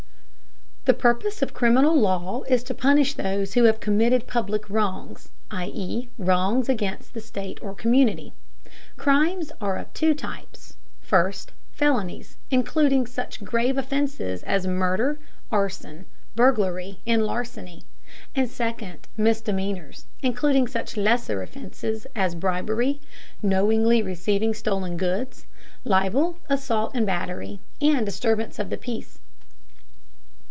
The 0.85 0.95
purpose 0.95 1.43
of 1.43 1.53
criminal 1.53 1.95
law 1.95 2.41
is 2.49 2.63
to 2.63 2.73
punish 2.73 3.13
those 3.13 3.53
who 3.53 3.65
have 3.65 3.79
committed 3.79 4.25
public 4.25 4.67
wrongs, 4.67 5.29
i.e. 5.51 6.09
wrongs 6.17 6.69
against 6.69 7.13
the 7.13 7.21
state 7.21 7.59
or 7.61 7.75
community. 7.75 8.33
Crimes 8.97 9.51
are 9.61 9.77
of 9.77 9.93
two 9.93 10.15
types: 10.15 10.77
first, 10.99 11.51
felonies, 11.71 12.37
including 12.49 13.05
such 13.05 13.43
grave 13.43 13.77
offences 13.77 14.41
as 14.41 14.65
murder, 14.65 15.19
arson, 15.51 16.07
burglary, 16.35 16.97
and 17.05 17.27
larceny; 17.27 17.83
and 18.35 18.49
second, 18.49 19.07
misdemeanors, 19.15 20.07
including 20.23 20.67
such 20.67 20.97
lesser 20.97 21.43
offenses 21.43 22.07
as 22.15 22.33
bribery, 22.33 22.99
knowingly 23.43 24.01
receiving 24.01 24.51
stolen 24.51 24.97
goods, 24.97 25.45
libel, 25.85 26.39
assault 26.49 26.89
and 26.95 27.05
battery, 27.05 27.59
and 27.81 28.03
disturbance 28.03 28.57
of 28.57 28.71
the 28.71 28.77
peace. 28.77 29.19